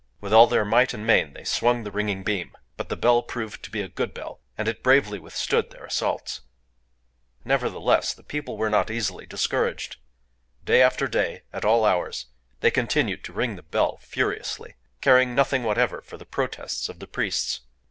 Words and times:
With 0.19 0.33
all 0.33 0.47
their 0.47 0.65
might 0.65 0.95
and 0.95 1.05
main 1.05 1.33
they 1.33 1.43
swung 1.43 1.83
the 1.83 1.91
ringing 1.91 2.23
beam; 2.23 2.55
but 2.75 2.89
the 2.89 2.95
bell 2.95 3.21
proved 3.21 3.61
to 3.61 3.69
be 3.69 3.83
a 3.83 3.87
good 3.87 4.15
bell, 4.15 4.41
and 4.57 4.67
it 4.67 4.81
bravely 4.81 5.19
withstood 5.19 5.69
their 5.69 5.85
assaults. 5.85 6.41
Nevertheless, 7.45 8.11
the 8.15 8.23
people 8.23 8.57
were 8.57 8.71
not 8.71 8.89
easily 8.89 9.27
discouraged. 9.27 9.97
Day 10.65 10.81
after 10.81 11.07
day, 11.07 11.43
at 11.53 11.65
all 11.65 11.85
hours, 11.85 12.25
they 12.61 12.71
continued 12.71 13.23
to 13.25 13.33
ring 13.33 13.55
the 13.57 13.61
bell 13.61 13.97
furiously,—caring 13.99 15.35
nothing 15.35 15.63
whatever 15.63 16.01
for 16.01 16.17
the 16.17 16.25
protests 16.25 16.89
of 16.89 16.97
the 16.97 17.05
priests. 17.05 17.61